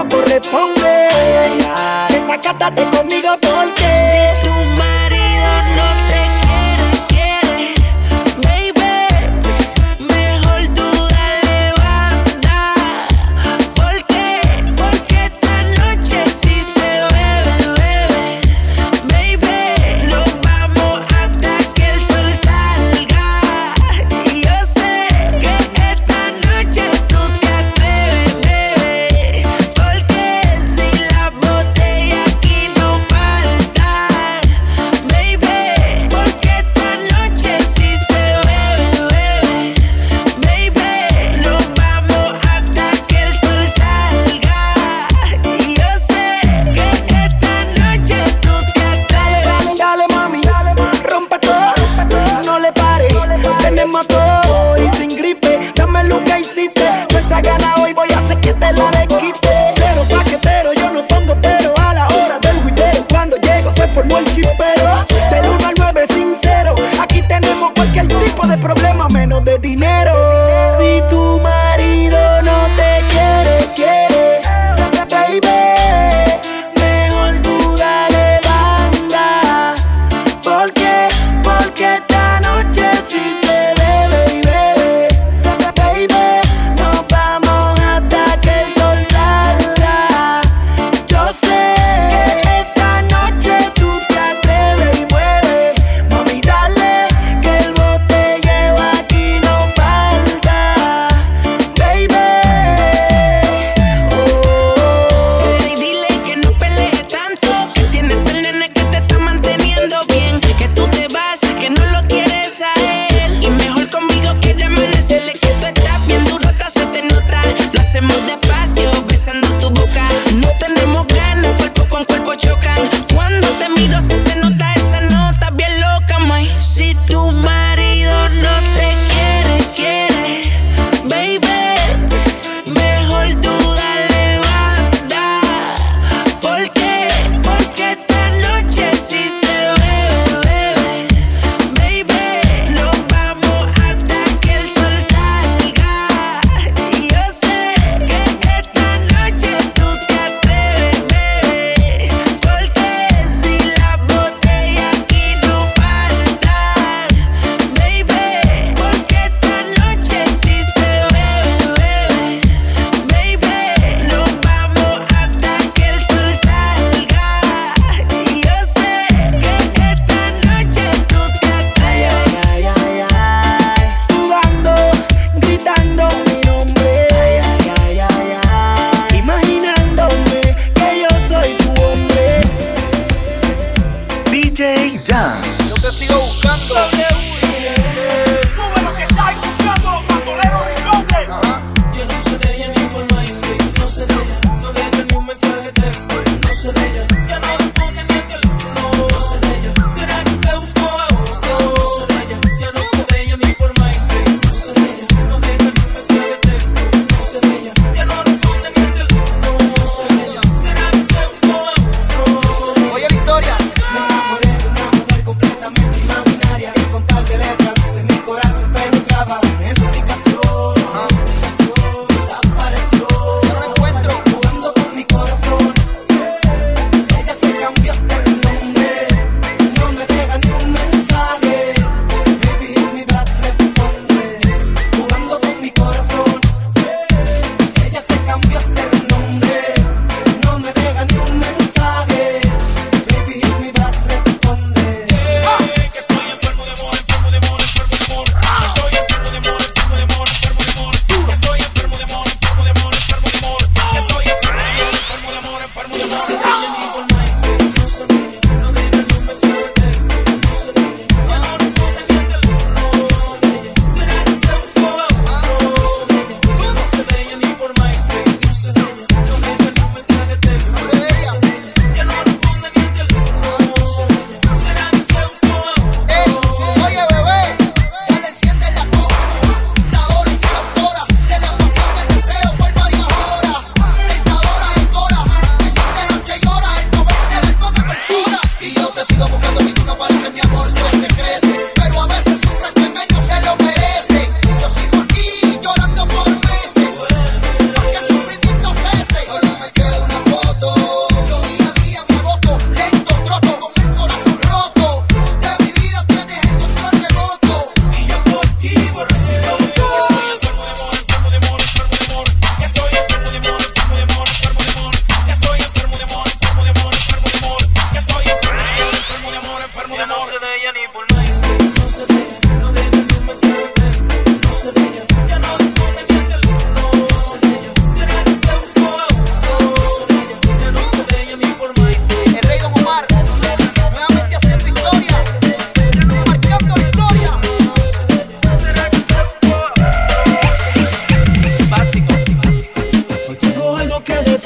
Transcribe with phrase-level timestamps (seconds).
[0.00, 1.08] como corresponde.
[2.08, 4.19] Desacátate conmigo porque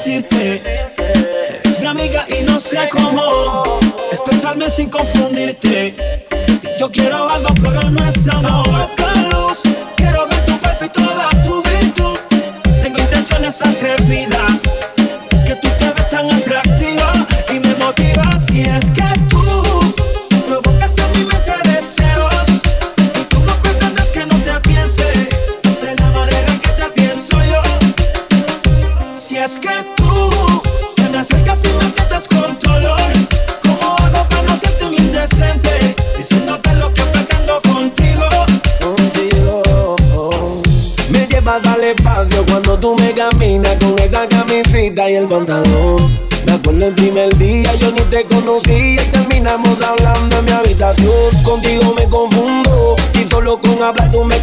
[0.07, 3.63] Eres mi amiga y no sé cómo
[4.11, 5.95] expresarme sin confundirte.
[6.79, 8.67] Yo quiero algo, pero no es amor.
[9.31, 9.63] luz,
[9.95, 12.19] quiero ver tu cuerpo y toda tu virtud.
[12.83, 14.34] Tengo intenciones atrevidas.
[45.35, 46.19] Pantalón.
[46.45, 51.43] Me acuerdo el primer día, yo ni te conocía y terminamos hablando en mi habitación.
[51.43, 54.34] Contigo me confundo, si solo con hablar tú me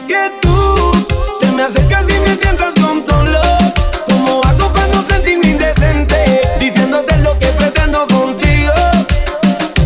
[0.00, 1.06] es que tú
[1.40, 3.58] te me acercas y me tientas con dolor.
[4.06, 6.40] ¿Cómo hago para no sentirme indecente?
[6.58, 8.72] Diciéndote lo que pretendo contigo.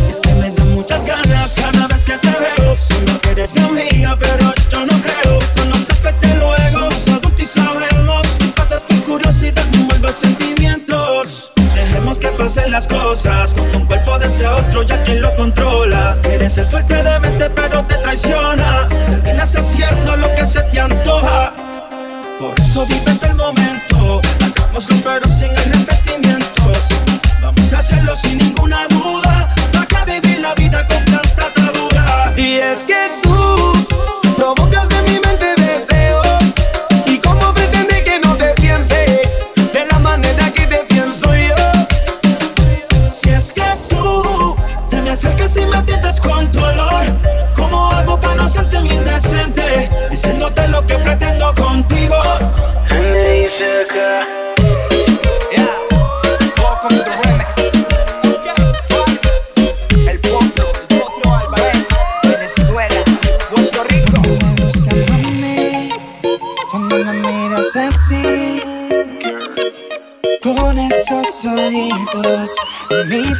[0.08, 2.76] Es que me dan muchas ganas cada vez que te veo.
[2.76, 5.38] Solo que eres mi amiga, pero yo no creo.
[5.56, 6.90] No nos afecte luego.
[6.90, 8.26] Somos adultos y sabemos.
[8.38, 11.52] Si pasas por curiosidad, no vuelves sentimientos.
[11.74, 13.54] Dejemos que pasen las cosas.
[13.54, 16.16] Con un cuerpo de ese otro, ya quien lo controla.
[16.24, 18.83] Eres el fuerte de mente, pero te traiciona
[19.54, 19.84] se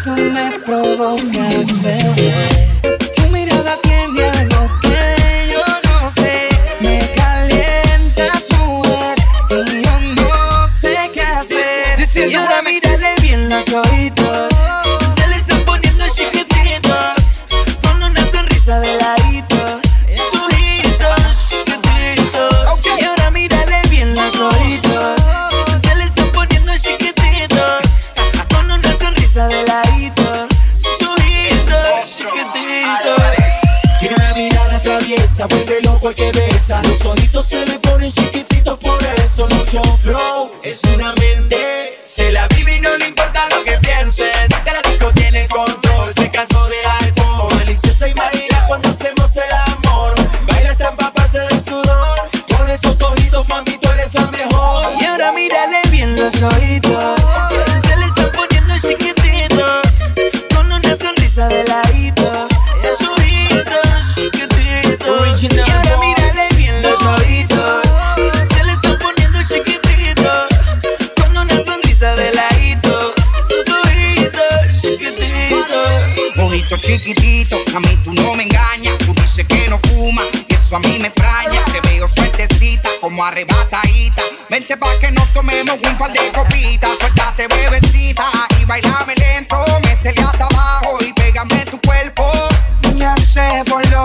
[0.04, 1.33] tú me provocas.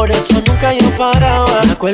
[0.00, 0.29] por eso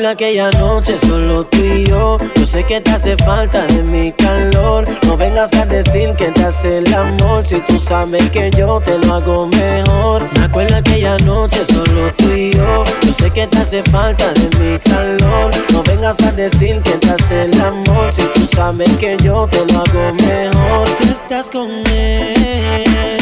[0.07, 2.17] aquella noche solo tú y yo.
[2.35, 4.85] Yo sé que te hace falta de mi calor.
[5.07, 7.45] No vengas a decir que te hace el amor.
[7.45, 10.23] Si tú sabes que yo te lo hago mejor.
[10.35, 12.85] Me acuerdo aquella noche solo tú y yo.
[13.03, 15.51] Yo sé que te hace falta de mi calor.
[15.73, 18.13] No vengas a decir que te hace el amor.
[18.13, 20.89] Si tú sabes que yo te lo hago mejor.
[20.97, 23.19] Tú estás con él.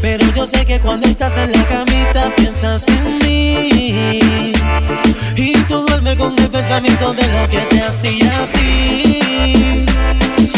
[0.00, 4.57] Pero yo sé que cuando estás en la camita piensas en mí.
[5.36, 9.86] Y tú duermes con el pensamiento de lo que te hacía a ti.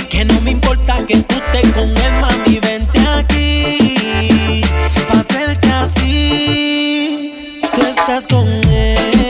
[0.08, 4.62] Que no me importa que tú estés con él, mami, vente aquí.
[5.08, 7.32] Pa' hacerte así.
[7.74, 9.29] Tú estás con él.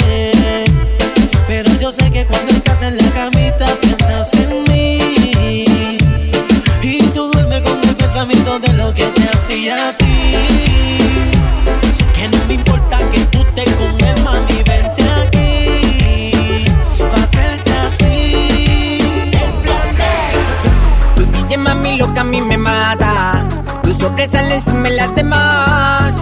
[24.01, 26.15] Tu sorpresa encima las demás.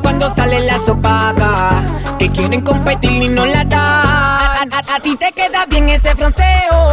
[0.00, 2.16] cuando sale la sopaga.
[2.18, 4.62] Que quieren competir y no la da.
[4.62, 6.83] A, ti te queda bien ese fronteo.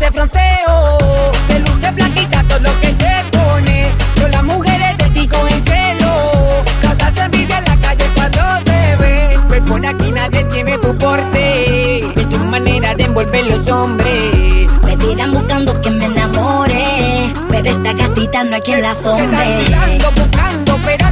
[0.00, 0.98] Ese fronteo.
[1.46, 3.92] Que luce flaquita todo lo que te pone.
[4.14, 6.64] Pero las mujeres de ti cogen celo.
[6.80, 9.48] Causas envidia en la calle cuando te ven.
[9.48, 12.12] Pues por aquí nadie tiene tu porte.
[12.16, 14.68] Ni tu manera de envolver los hombres.
[14.84, 17.32] Me tiran buscando que me enamore.
[17.50, 19.64] Pero esta gatita no hay quien la Te están asombre.
[19.66, 21.09] tirando, buscando, pero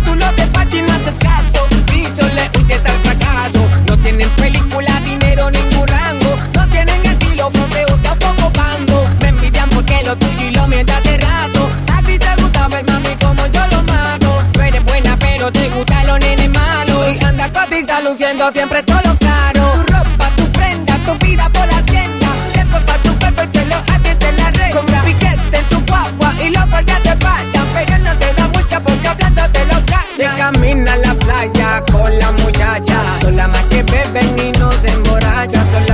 [10.09, 11.71] lo y lo mío está hace rato.
[11.95, 14.43] A ti te gusta ver, mami, como yo lo mato.
[14.53, 17.13] Tú eres buena, pero te gusta lo nene malo.
[17.13, 19.73] Y anda cotiza luciendo siempre todo lo caro.
[19.75, 22.29] Tu ropa, tu prenda, tu vida por la tienda.
[22.55, 24.81] Después pa' tu cuerpo el pelo a ti te la renta.
[24.81, 27.67] Con un piquete en tu guagua y loco ya te faltan.
[27.75, 30.17] Pero no te da mucha porque hablando te lo callan.
[30.17, 32.99] Te camina a la playa con la muchacha.
[33.21, 35.88] Son las más que beben y no se emborrachan.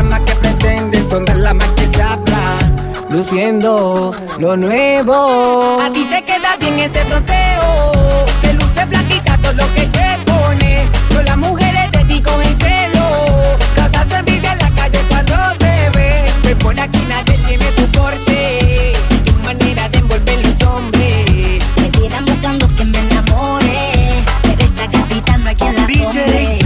[3.14, 5.80] Luciendo lo nuevo.
[5.80, 8.24] A ti te queda bien ese fronteo.
[8.42, 10.88] Que luce flaquita todo lo que te pone.
[11.08, 13.56] Pero las mujeres de ti cogen celo.
[13.76, 16.24] Causas tu envidia en la calle cuando te ven.
[16.42, 18.94] Pues por aquí nadie tiene tu porte.
[19.24, 21.62] Tu manera de envolver los hombres.
[21.80, 24.24] Me tiran buscando que me enamore.
[24.42, 26.58] Pero esta gatita no hay quien la asombre.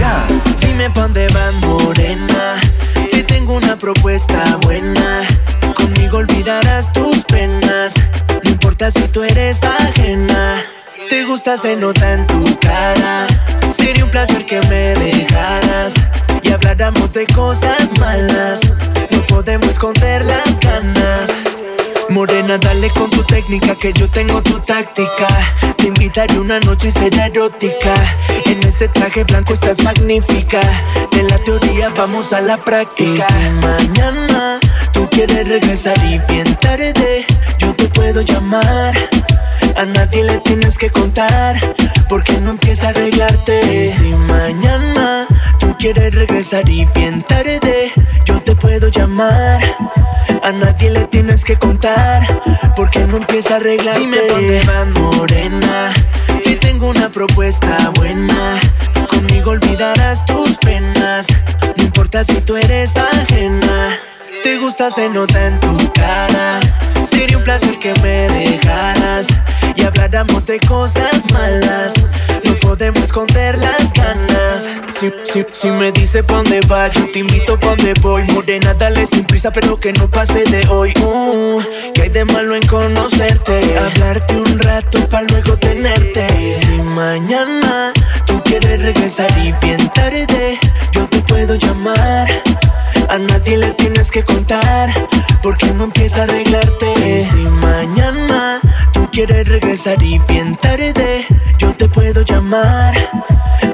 [0.61, 2.59] Dime pa' dónde vas, morena.
[3.11, 5.28] Que tengo una propuesta buena.
[6.19, 7.93] Olvidarás tus penas.
[8.43, 10.61] No importa si tú eres ajena.
[11.09, 13.25] Te gusta, se nota en tu cara.
[13.73, 15.93] Sería un placer que me dejaras.
[16.43, 18.59] Y habláramos de cosas malas.
[19.11, 21.29] No podemos esconder las ganas.
[22.09, 25.27] Morena, dale con tu técnica que yo tengo tu táctica.
[25.77, 27.93] Te invitaré una noche y será erótica.
[28.45, 30.59] En ese traje blanco estás magnífica.
[31.11, 33.25] De la teoría vamos a la práctica.
[33.39, 34.59] Y mañana
[34.99, 37.25] tú quieres regresar y bien tarde,
[37.57, 38.93] yo te puedo llamar.
[39.77, 41.55] A nadie le tienes que contar,
[42.09, 43.85] porque no empieza a arreglarte.
[43.85, 45.25] Y si mañana
[45.57, 47.93] tú quieres regresar y bien tarde,
[48.25, 49.61] yo te puedo llamar.
[50.43, 52.41] A nadie le tienes que contar,
[52.75, 54.01] porque no empieza a arreglarte.
[54.01, 55.93] Dime dónde vas, morena,
[56.43, 58.59] que tengo una propuesta buena.
[59.09, 61.27] Conmigo olvidarás tus penas,
[61.77, 63.98] no importa si tú eres ajena.
[64.69, 66.59] Gusta, se nota en tu cara.
[67.01, 69.25] Sería un placer que me dejaras
[69.75, 71.93] y habláramos de cosas malas.
[72.43, 74.69] No podemos esconder las ganas.
[74.91, 78.21] Si, si, si me dice pa' dónde vas, yo te invito pa' dónde voy.
[78.25, 80.93] Morena, dale sin prisa, pero que no pase de hoy.
[81.01, 81.63] Uh,
[81.95, 83.75] que hay de malo en conocerte.
[83.75, 86.27] Hablarte un rato pa' luego tenerte.
[86.39, 87.91] Y si mañana
[88.27, 90.59] tú quieres regresar y bien tarde,
[90.91, 92.27] yo te puedo llamar.
[93.09, 94.93] A nadie le tienes que contar,
[95.41, 96.93] porque no empieza a arreglarte.
[96.99, 98.61] Y si mañana
[98.93, 101.25] tú quieres regresar y bien tarde,
[101.57, 102.93] yo te puedo llamar.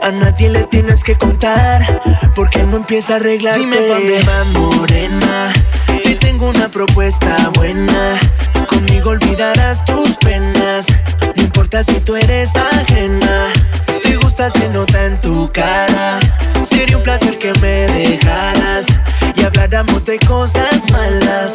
[0.01, 2.01] A nadie le tienes que contar,
[2.33, 3.59] porque no empieza a arreglarte.
[3.59, 5.51] Dime dónde morena,
[6.01, 8.17] que tengo una propuesta buena.
[8.69, 10.85] Conmigo olvidarás tus penas,
[11.35, 13.51] no importa si tú eres ajena.
[14.01, 16.19] Te gusta, se nota en tu cara.
[16.69, 18.85] Sería un placer que me dejaras
[19.65, 21.53] habláramos de cosas malas.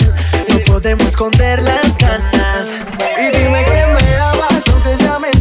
[0.48, 2.74] No podemos esconder las ganas.
[3.18, 5.39] Y dime que me amas aunque sea mentira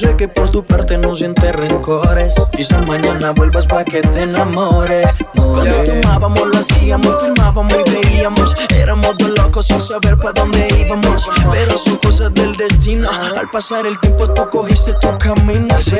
[0.00, 2.32] sé que por tu parte no sientes rencores.
[2.56, 5.06] Quizás mañana vuelvas pa' que te enamores.
[5.34, 8.56] Cuando tomábamos lo hacíamos, filmábamos y veíamos.
[8.74, 11.28] Éramos dos locos sin saber pa' dónde íbamos.
[11.52, 13.10] Pero son cosas del destino.
[13.10, 15.74] Al pasar el tiempo tú cogiste tu camino.
[15.74, 15.92] Así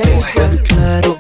[0.68, 1.19] claro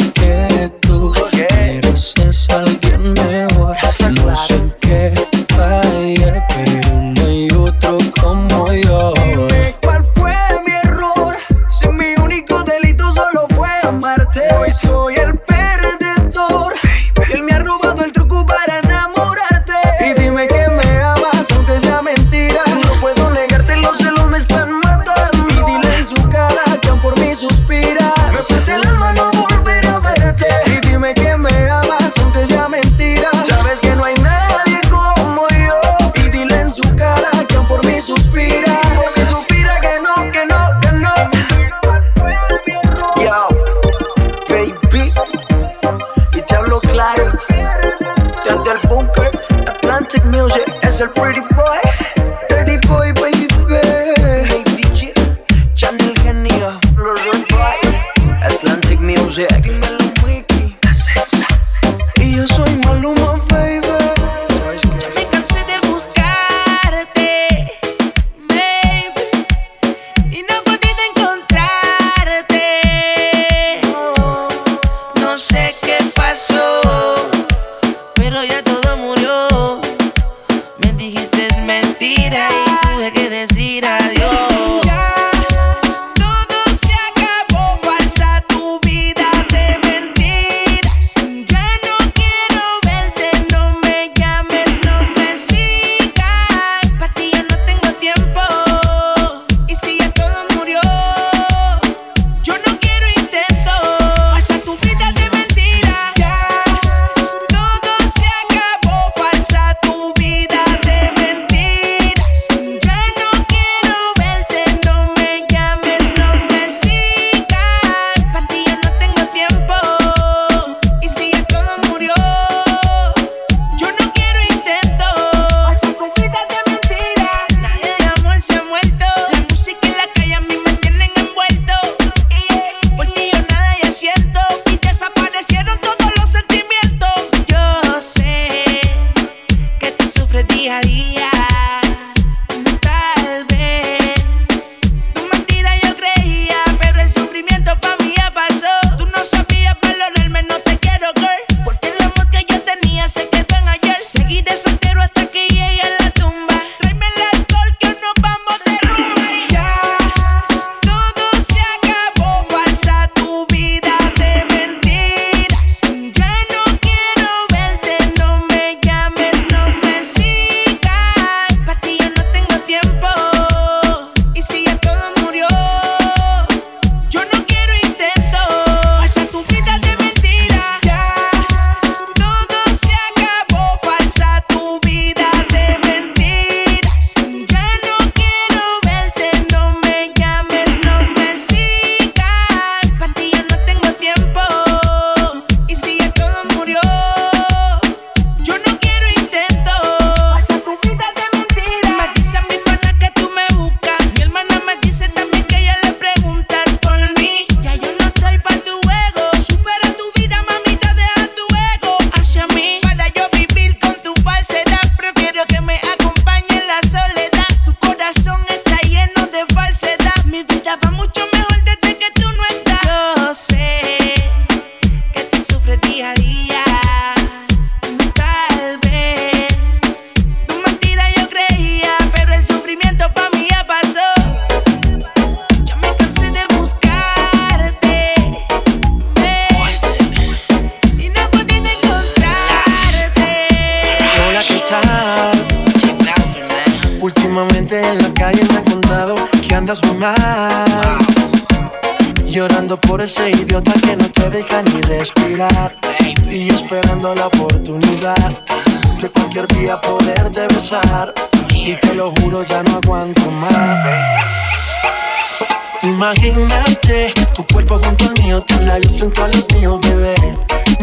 [269.70, 270.14] míos, bebé.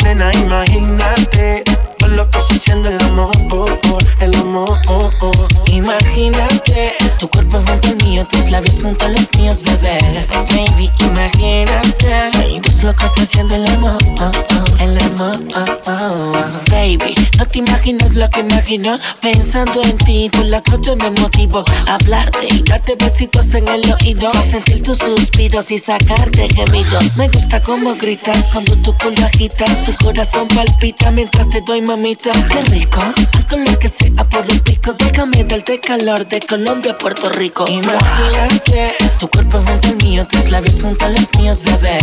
[0.04, 1.63] Nena, imagínate
[2.00, 4.80] los locos haciendo el amor, oh, oh, el amor.
[4.88, 5.32] Oh.
[5.67, 7.76] Imagínate tu cuerpo al
[8.17, 10.27] mío, tus labios junto a los míos, bebé.
[10.49, 15.39] Baby, imagínate dos locos haciendo el amor, oh, oh, el amor.
[15.56, 16.34] Oh, oh.
[16.71, 20.30] Baby, no te imaginas lo que imagino pensando en ti.
[20.32, 24.82] Por las noches me motivo a hablarte y darte besitos en el oído, a sentir
[24.84, 27.17] tus suspiros y sacarte gemidos.
[27.17, 32.32] Me gusta cómo gritas cuando tu culo agitas, tu corazón palpita mientras te doy mamita.
[32.49, 33.01] Qué rico,
[33.49, 37.65] con lo que sea por un pico, déjame darte calor de Colombia a Puerto Rico.
[38.07, 41.99] Imagínate tu cuerpo junto al mío, tus labios junto a los míos, bebé.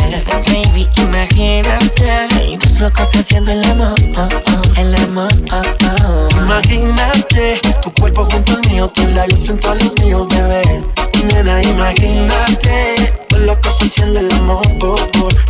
[0.47, 5.33] Baby, imagínate dos locos haciendo el amor, oh, oh, el amor.
[5.51, 5.63] Oh,
[6.05, 6.29] oh.
[6.39, 10.85] Imagínate tu cuerpo junto al mío, tus labios junto a los míos, bebé.
[11.33, 14.65] Nena, imagínate los locos haciendo el amor,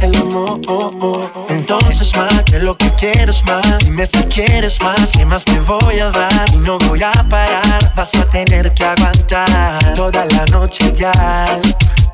[0.02, 1.30] el amor.
[1.48, 6.00] Entonces más que lo que quieres más, dime si quieres más, ¿qué más te voy
[6.00, 6.44] a dar?
[6.52, 11.12] Y no voy a parar, vas a tener que aguantar toda la noche ya.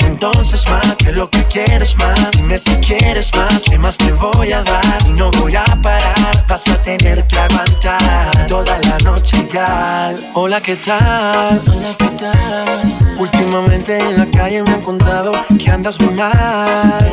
[0.07, 4.53] Entonces más que lo que quieres más, dime si quieres más, ¿qué más te voy
[4.53, 4.99] a dar?
[5.07, 10.15] Y no voy a parar, vas a tener que aguantar toda la noche ya.
[10.35, 11.61] Hola, ¿qué tal?
[11.67, 13.17] Hola, ¿qué tal?
[13.19, 16.33] Últimamente en la calle me han contado que andas muy mal.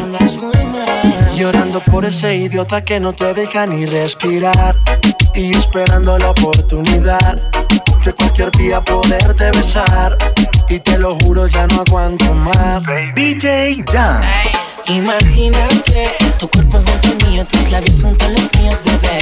[0.02, 1.36] Andas muy mal.
[1.36, 4.76] Llorando por ese idiota que no te deja ni respirar.
[5.36, 7.40] Y esperando la oportunidad
[8.14, 10.18] cualquier día poderte besar.
[10.70, 12.86] Y te lo juro, ya no aguanto más.
[13.16, 14.24] DJ Jan.
[14.88, 19.20] Imagínate tu cuerpo junto al mío, tus labios junto a los míos, bebé.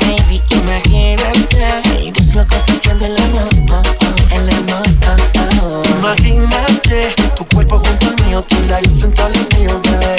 [0.00, 4.86] Baby, imagínate dos locos haciendo el amor, oh, oh, el amor.
[5.60, 5.82] Oh, oh.
[5.98, 10.16] Imagínate tu cuerpo junto al mío, tus labios junto a los míos, bebé.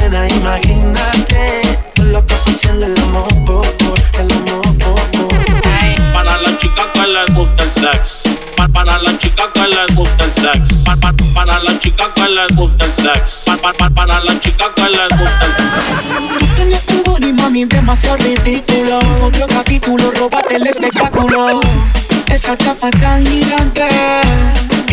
[0.00, 1.62] Nena, imagínate
[1.96, 4.69] los locos haciendo el amor, oh, oh, el amor.
[7.10, 8.22] Les gusta el sex.
[8.56, 10.74] Pa- Para las chicas que les gusta el sex.
[10.84, 13.42] Pa- pa- Para las chicas que les gusta el sex.
[13.46, 16.38] Pa- pa- pa- Para las chicas que les gusta el sex.
[16.38, 18.98] Tú tienes un body, mami, demasiado ridículo.
[19.22, 21.60] Otro capítulo, róbate el espectáculo.
[22.28, 23.88] Esa capa tan gigante.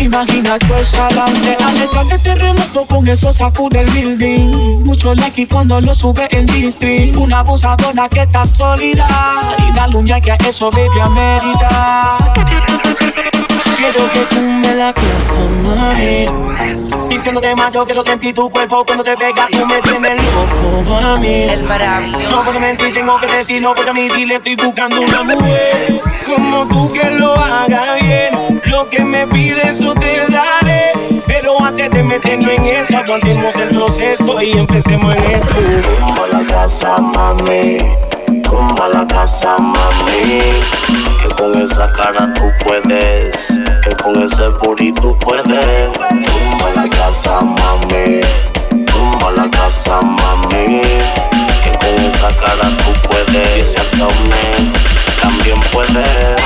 [0.00, 1.56] Imagina tu salante.
[1.64, 4.84] Alerta de terremoto con eso sacude el building.
[4.84, 7.16] Mucho like y cuando lo sube el district.
[7.16, 9.06] Una abusadora que está sólida.
[9.68, 12.18] Y la uña que a eso baby amerita.
[13.76, 16.26] Quiero que tumbe la casa, mami.
[17.08, 19.48] Diciéndote más, yo quiero sentir tu cuerpo cuando te pegas.
[19.50, 21.44] Tú me tienes loco, mami.
[21.44, 22.30] El maravilloso.
[22.30, 26.92] No puedo mentir, tengo que decir, no puedo admitir, estoy buscando una mujer como tú
[26.92, 28.60] que lo haga bien.
[28.64, 30.92] Lo que me pides, eso te daré.
[31.26, 35.54] Pero antes de meternos en eso, aguantemos el proceso y empecemos en esto.
[36.00, 37.78] Tumba la casa, mami.
[39.28, 40.40] La casa, mami.
[41.20, 43.60] Que con esa cara tú puedes.
[43.84, 45.92] Que con ese booty tú puedes.
[45.92, 48.22] Tumba la casa, mami.
[48.86, 50.80] Tumba la casa, mami.
[51.62, 53.74] Que con esa cara tú puedes.
[53.74, 53.98] Y ese
[55.20, 56.40] también puedes.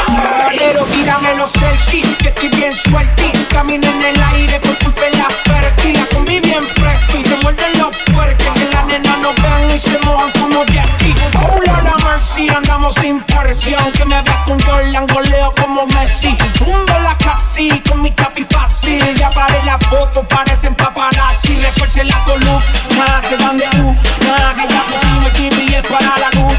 [0.59, 3.31] Pero tírame los selfies, que estoy bien suelti.
[3.49, 5.93] Camino en el aire con tu pela perky.
[5.93, 8.49] La combi bien flexy, se muerden los puerques.
[8.55, 11.15] Que la nena no vean y se mojan como de aquí.
[11.37, 12.02] Hola la
[12.43, 13.93] mercy, andamos sin presión.
[13.93, 16.37] Que me veas con Jordan, goleo como Messi.
[16.59, 19.03] Tumbo la casi con mi capi fácil.
[19.17, 21.61] Ya paré la foto, parecen paparazzi.
[21.61, 23.67] Refuerce la columna, se van de.
[23.67, 26.55] Nada, que ya pusimos el GPS para la luz.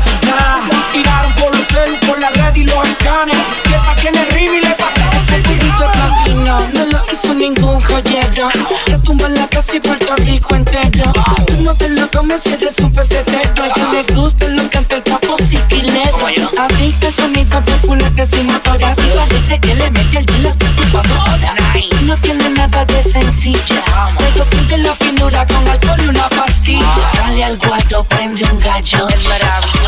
[0.91, 3.37] Tiraron por los celos, por la red y los escanes.
[3.63, 6.59] Que pa' que en el rim y le pasa ese culito platino.
[6.73, 8.49] No lo hizo ningún joyero.
[8.87, 11.13] Retumba en la casa y Puerto Rico entero.
[11.47, 13.33] Tú no te lo comes si eres un pesetero.
[17.15, 18.97] Sonido de fuletes y motoras.
[18.97, 21.57] Y parece que le mete el las 24 horas.
[22.03, 23.83] No tiene nada de sencilla.
[24.17, 27.11] Pero pierde la finura con alcohol y una pastilla.
[27.15, 29.07] Dale al guato, prende un gallo.
[29.07, 29.82] El.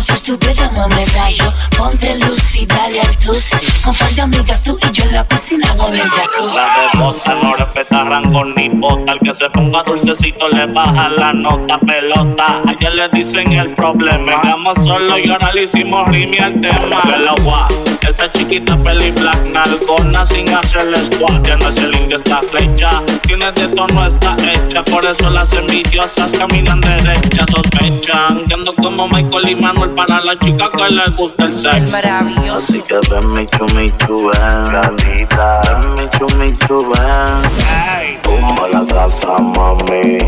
[0.00, 1.52] Si estuviéramos medallo.
[1.76, 3.56] Ponte luz y dale al tusi.
[3.84, 6.56] Con par de amigas tú y yo en la piscina con el jacuzzi.
[6.56, 9.12] La bebota no respeta rango ni bota.
[9.12, 12.62] El que se ponga dulcecito le baja la nota, pelota.
[12.66, 14.42] Ayer le dicen el problema.
[14.42, 17.02] Llegamos solo y ahora le hicimos rimi al tema.
[17.02, 17.68] Que la gua,
[18.08, 21.46] esa chiquita peli black nalgona sin hacerle squat.
[21.46, 23.02] Ya no es el indio, está flecha.
[23.22, 24.82] Tiene de tono, está hecha.
[24.84, 28.46] Por eso las envidiosas caminan derechas, sospechan.
[28.48, 31.92] Que ando como Michael y Manuel para la chica que le gusta el sexo.
[31.92, 32.56] Maravilloso.
[32.56, 35.94] Así que ven mi chumi chuben, Gatita Ven.
[35.94, 40.18] Mi chumi chuben Tumba la casa, mami.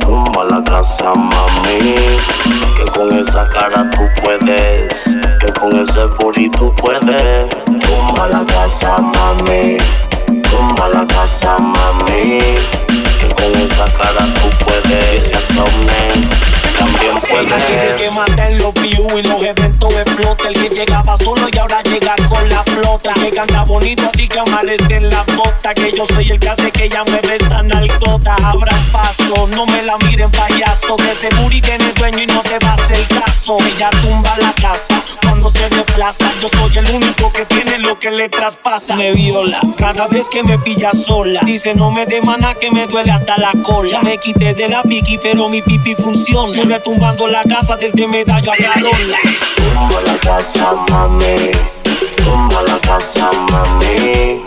[0.00, 1.94] Tumba la casa, mami.
[2.76, 5.16] Que con esa cara tú puedes.
[5.40, 7.50] Que con ese booty tú puedes.
[7.64, 9.78] Tumba la casa, mami.
[10.50, 12.40] Tumba la casa, mami.
[13.20, 15.32] Que con esa cara tú puedes.
[15.32, 16.55] Ese abdomen
[16.86, 20.48] también El que puedes mata en los views y los eventos explota.
[20.48, 23.14] El que llegaba solo y ahora llega con la flota.
[23.14, 25.74] Que canta bonito así que amanece en la bota.
[25.74, 28.36] Que yo soy el que hace que ella me besa nalgota.
[28.42, 30.96] Abra el paso, no me la miren payaso.
[30.96, 33.58] Que ese booty tiene dueño y no te va a hacer caso.
[33.60, 36.30] Ella tumba la casa cuando se desplaza.
[36.40, 38.96] Yo soy el único que tiene lo que le traspasa.
[38.96, 41.40] Me viola cada vez que me pilla sola.
[41.44, 43.88] Dice no me de maná que me duele hasta la cola.
[43.90, 46.75] Ya me quité de la piqui pero mi pipi funciona.
[46.76, 49.18] Estoy retumbando la casa desde medallo a Carola.
[49.56, 51.52] Tumba la casa, mami.
[52.16, 54.42] Tumba la casa, mami.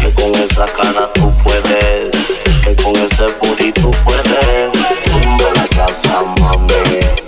[0.00, 2.40] Que con esa cara tú puedes.
[2.62, 4.72] Que con ese booty tú puedes.
[5.02, 7.21] Tumba la casa, mami.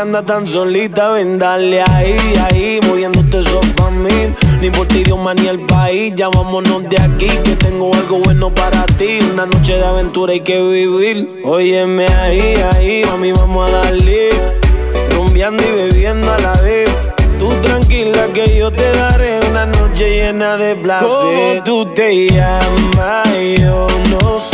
[0.00, 1.10] Anda tan solita.
[1.10, 4.32] Ven, dale ahí, ahí, moviéndote eso pa' mí.
[4.60, 6.12] Ni por ti, idioma ni el país.
[6.16, 9.18] Ya vámonos de aquí, que tengo algo bueno para ti.
[9.32, 11.42] Una noche de aventura hay que vivir.
[11.44, 14.30] Óyeme ahí, ahí, mami, vamos a darle.
[15.14, 16.90] Rumbeando y bebiendo a la vez.
[17.38, 21.08] Tú tranquila que yo te daré una noche llena de placer.
[21.08, 23.28] ¿Cómo tú te llamas?
[23.58, 24.49] Yo no sé.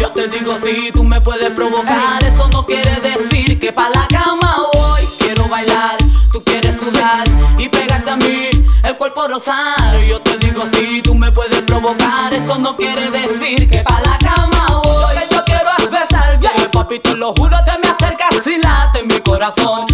[0.00, 4.06] Yo te digo si tú me puedes provocar, eso no quiere decir que pa' la
[4.08, 5.06] cama voy.
[5.18, 5.96] Quiero bailar,
[6.32, 7.24] tú quieres sudar
[7.56, 8.50] y pegarte a mí,
[8.82, 9.96] el cuerpo rosar.
[10.08, 14.18] Yo te digo si tú me puedes provocar, eso no quiere decir que pa' la
[14.18, 15.14] cama voy.
[15.14, 19.20] Que yo quiero es besarte, papi, te lo juro, te me acercas y late mi
[19.20, 19.86] corazón.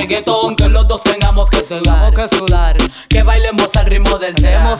[0.00, 2.76] Reggaetón que los dos tengamos que sudar, que sudar,
[3.08, 4.74] que bailemos al ritmo del tema,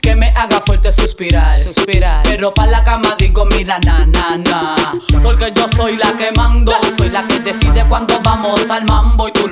[0.00, 4.74] que me haga fuerte suspirar, suspirar, pero pa la cama digo mira na na na,
[5.22, 9.09] porque yo soy la que mando, soy la que decide cuando vamos al mambo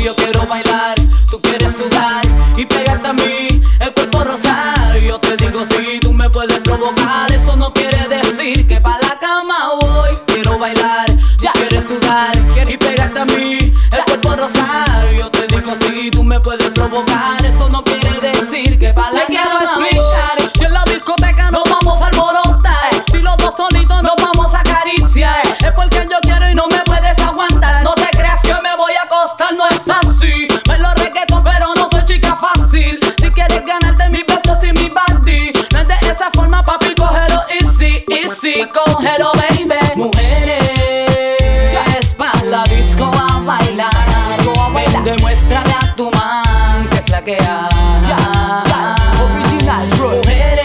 [0.00, 0.94] Y yo quiero bailar,
[1.30, 2.22] tú quieres sudar
[2.56, 3.48] y pegarte a mí,
[3.80, 4.98] el cuerpo rosar.
[4.98, 9.18] Yo te digo, si tú me puedes provocar, eso no quiere decir que pa' la
[9.18, 10.10] cama voy.
[10.26, 11.04] Quiero bailar,
[11.42, 12.32] ya quieres sudar
[12.66, 15.12] y pegarte a mí, el cuerpo rosar.
[15.18, 19.19] Yo te digo, si tú me puedes provocar, eso no quiere decir que pa' la
[47.24, 47.68] que hay.
[49.98, 50.62] Mujeres,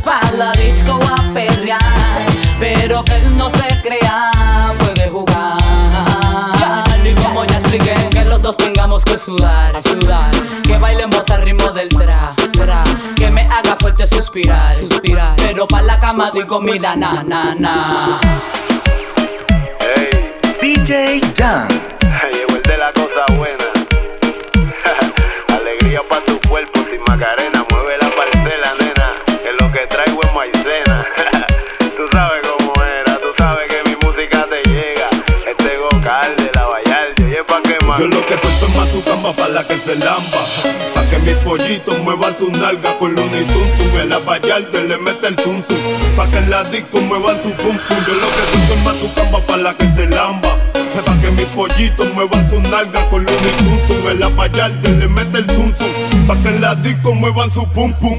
[0.00, 1.80] pa' la disco a perrear.
[2.58, 4.30] Pero que él no se crea,
[4.78, 5.58] puede jugar.
[7.04, 10.30] Y como ya expliqué, que los dos tengamos que sudar, sudar.
[10.62, 12.84] Que bailemos al ritmo del tra, tra.
[13.16, 15.36] Que me haga fuerte suspirar, suspirar.
[15.36, 18.20] Pero pa' la cama digo, mira, na, na, na.
[20.60, 21.97] DJ Jan.
[37.98, 40.38] Yo lo que suelto es mazucamba para la que se lamba.
[40.94, 44.02] Pa' que mis pollitos muevan su nalga con Looney Tunes.
[44.02, 45.60] En la Vallarta le mete el zum.
[46.16, 47.98] Pa' que en la disco muevan su pum pum.
[48.06, 50.56] Yo lo que suelto es mazucamba para la que se lamba.
[51.04, 54.12] Pa' que mis pollitos muevan su nalga con Looney Tunes.
[54.12, 55.72] En la Vallarta le mete el zum.
[56.28, 58.16] Pa' que en la disco muevan su pum pum.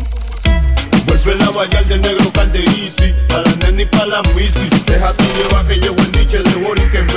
[1.05, 5.65] Vuelve la vallar del negro calderisi Pa' la nena y pa' la misi Déjate llevar
[5.65, 6.55] que llegó el niche de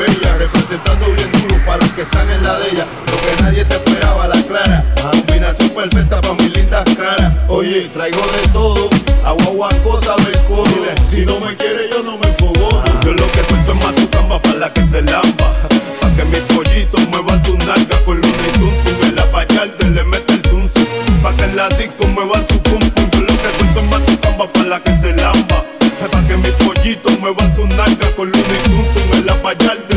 [0.07, 2.87] Representando bien duro para los que están en la de ella.
[3.07, 4.85] Lo que nadie se esperaba, la clara.
[5.13, 7.33] Combinación perfecta pa' mis lindas caras.
[7.49, 8.91] Oye, traigo de todo
[9.25, 10.17] Agua, agua, cosa
[10.49, 10.67] coro
[11.09, 12.83] Si no me quiere yo no me enfogono.
[13.05, 15.55] Yo lo que suelto es mazucamba pa' la que se lamba.
[16.01, 20.33] Pa' que mis pollitos muevan su nalga con Looney Tunes En la vallarta le mete
[20.33, 20.87] el zum zum
[21.23, 24.65] Pa' que en la disco muevan su pum Yo lo que suelto es mazucamba pa'
[24.65, 25.65] la que se lamba.
[26.11, 29.92] Pa' que mis pollitos muevan su nalga con Looney Tunes En la vallarta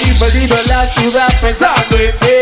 [0.00, 2.36] ahí perdido en la ciudad pensando en ti.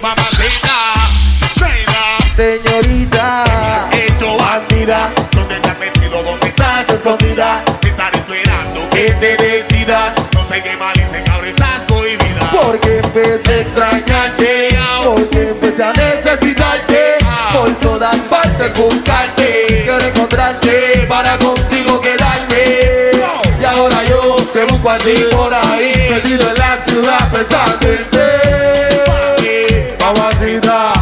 [0.00, 1.08] Mamacita,
[1.56, 5.10] reina, señorita, hecho bandida.
[5.32, 6.22] ¿Dónde te has metido?
[6.22, 7.62] ¿Dónde estás escondida?
[7.80, 10.14] Te estaré esperando que te decidas.
[10.34, 12.50] No sé qué mal hice, cabrón, estás cohibida.
[12.50, 17.18] Porque empecé a extrañarte, porque empecé a necesitarte.
[17.24, 17.50] Ah.
[17.54, 19.21] Por todas partes buscar
[24.82, 28.18] Busco a ti por ahí, perdido en la ciudad, pensando en ti.
[30.00, 30.92] Mamacita,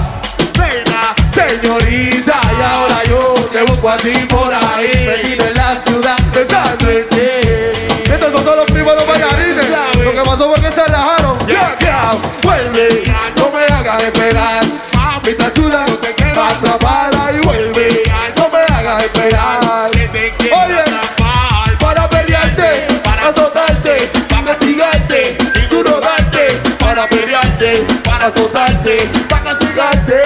[0.53, 6.17] pena, señorita, y ahora yo te busco a ti por ahí, perdido en la ciudad,
[6.31, 8.13] pensando en ti.
[8.13, 9.71] Estos son todos los primeros bailarines.
[10.05, 11.39] Lo que pasó fue que se relajaron.
[11.49, 12.11] Ya, ya,
[12.43, 13.03] vuelve,
[13.39, 14.63] no me hagas esperar.
[14.95, 15.87] Mami, te ayuda,
[16.35, 18.03] no atrapada y vuelve,
[18.37, 19.60] no me hagas esperar.
[28.21, 28.99] asustarte,
[29.29, 30.20] para castigarte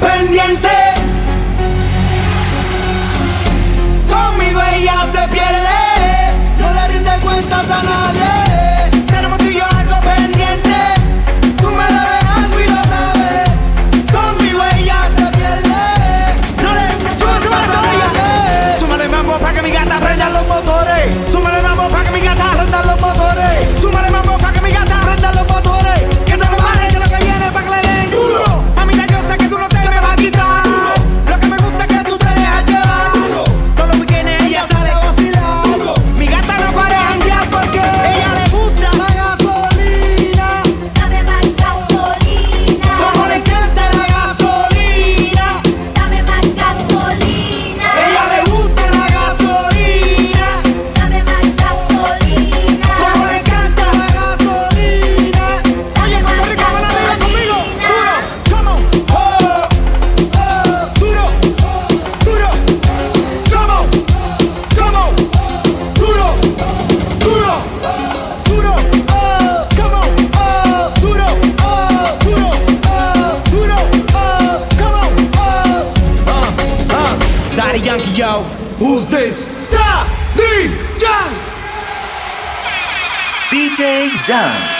[0.00, 0.83] pendiente.
[84.34, 84.54] Daddy Jan.
[84.54, 84.73] DJ Jan.